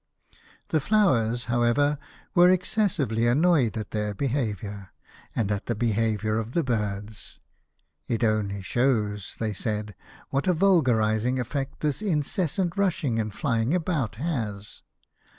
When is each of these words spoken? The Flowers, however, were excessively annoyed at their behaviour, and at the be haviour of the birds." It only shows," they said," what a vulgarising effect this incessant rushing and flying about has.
The 0.69 0.79
Flowers, 0.79 1.45
however, 1.45 1.99
were 2.33 2.49
excessively 2.49 3.27
annoyed 3.27 3.77
at 3.77 3.91
their 3.91 4.15
behaviour, 4.15 4.89
and 5.35 5.51
at 5.51 5.67
the 5.67 5.75
be 5.75 5.91
haviour 5.93 6.39
of 6.39 6.53
the 6.53 6.63
birds." 6.63 7.37
It 8.07 8.23
only 8.23 8.63
shows," 8.63 9.35
they 9.39 9.53
said," 9.53 9.93
what 10.31 10.47
a 10.47 10.53
vulgarising 10.53 11.39
effect 11.39 11.81
this 11.81 12.01
incessant 12.01 12.77
rushing 12.77 13.19
and 13.19 13.31
flying 13.31 13.75
about 13.75 14.15
has. 14.15 14.81